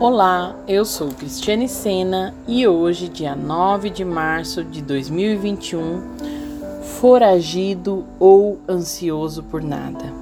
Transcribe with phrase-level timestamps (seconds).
[0.00, 6.02] Olá, eu sou Cristiane Sena e hoje, dia 9 de março de 2021,
[6.98, 10.12] foragido ou ansioso por nada.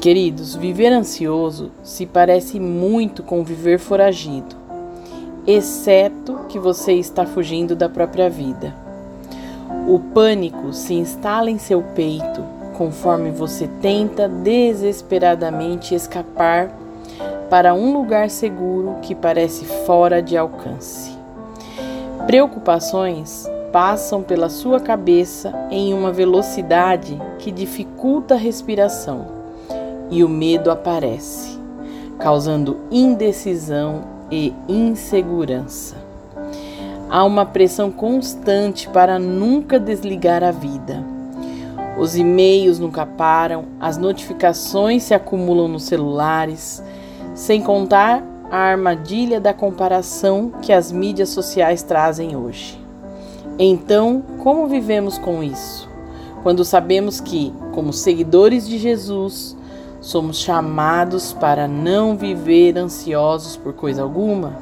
[0.00, 4.56] Queridos, viver ansioso se parece muito com viver foragido,
[5.46, 8.74] exceto que você está fugindo da própria vida.
[9.86, 12.42] O pânico se instala em seu peito
[12.76, 16.81] conforme você tenta desesperadamente escapar
[17.52, 21.14] para um lugar seguro que parece fora de alcance.
[22.24, 29.26] Preocupações passam pela sua cabeça em uma velocidade que dificulta a respiração
[30.10, 31.60] e o medo aparece,
[32.18, 35.96] causando indecisão e insegurança.
[37.10, 41.04] Há uma pressão constante para nunca desligar a vida.
[41.98, 46.82] Os e-mails nunca param, as notificações se acumulam nos celulares,
[47.34, 52.78] sem contar a armadilha da comparação que as mídias sociais trazem hoje.
[53.58, 55.88] Então, como vivemos com isso?
[56.42, 59.56] Quando sabemos que, como seguidores de Jesus,
[60.00, 64.52] somos chamados para não viver ansiosos por coisa alguma?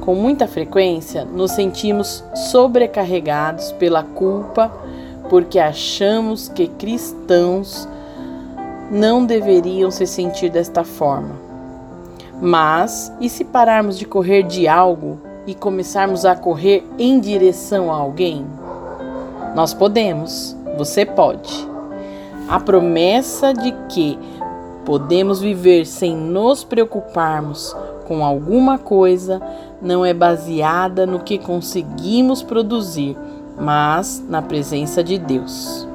[0.00, 4.72] Com muita frequência, nos sentimos sobrecarregados pela culpa
[5.28, 7.88] porque achamos que cristãos
[8.90, 11.36] não deveriam se sentir desta forma.
[12.40, 17.96] Mas, e se pararmos de correr de algo e começarmos a correr em direção a
[17.96, 18.46] alguém?
[19.54, 21.68] Nós podemos, você pode.
[22.48, 24.18] A promessa de que
[24.84, 27.76] podemos viver sem nos preocuparmos
[28.08, 29.40] com alguma coisa
[29.80, 33.16] não é baseada no que conseguimos produzir,
[33.56, 35.89] mas na presença de Deus.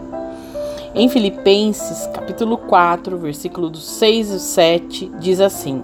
[0.97, 5.83] Em Filipenses, capítulo 4, versículo 6 e 7, diz assim: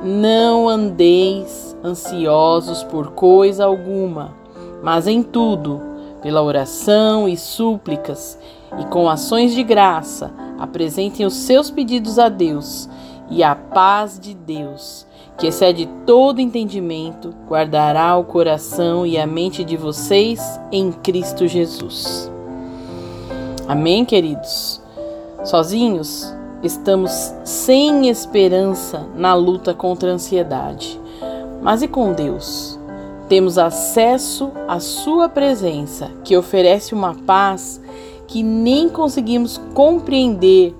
[0.00, 4.32] Não andeis ansiosos por coisa alguma,
[4.80, 5.82] mas em tudo,
[6.22, 8.38] pela oração e súplicas
[8.78, 12.88] e com ações de graça, apresentem os seus pedidos a Deus,
[13.28, 15.04] e a paz de Deus,
[15.36, 22.32] que excede todo entendimento, guardará o coração e a mente de vocês em Cristo Jesus.
[23.66, 24.78] Amém, queridos?
[25.42, 31.00] Sozinhos, estamos sem esperança na luta contra a ansiedade.
[31.62, 32.78] Mas e com Deus?
[33.26, 37.80] Temos acesso à Sua presença, que oferece uma paz
[38.28, 40.74] que nem conseguimos compreender.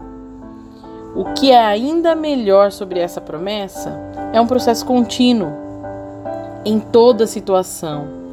[1.17, 3.99] O que é ainda melhor sobre essa promessa
[4.31, 5.53] é um processo contínuo
[6.67, 8.24] em toda situação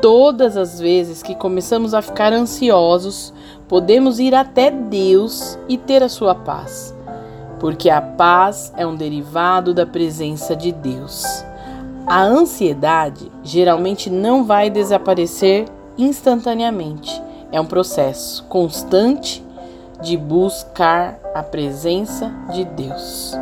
[0.00, 3.32] Todas as vezes que começamos a ficar ansiosos,
[3.66, 6.94] podemos ir até Deus e ter a sua paz,
[7.58, 11.24] porque a paz é um derivado da presença de Deus.
[12.06, 15.64] A ansiedade geralmente não vai desaparecer
[15.96, 19.42] instantaneamente, é um processo constante
[20.02, 23.34] de buscar a presença de Deus.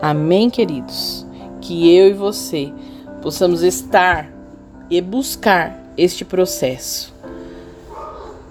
[0.00, 1.26] Amém, queridos?
[1.60, 2.72] Que eu e você
[3.20, 4.31] possamos estar
[4.92, 7.14] e buscar este processo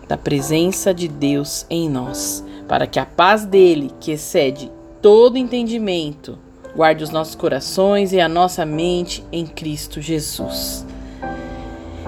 [0.08, 4.72] da presença de Deus em nós, para que a paz dele, que excede
[5.04, 6.40] todo entendimento,
[6.76, 10.84] guarde os nossos corações e a nossa mente em Cristo Jesus.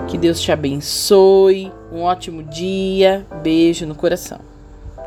[0.07, 4.52] Que Deus te abençoe, um ótimo dia, beijo no coração.